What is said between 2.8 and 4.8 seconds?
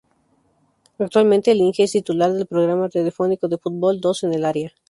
radiofónico de fútbol "Dos en el área.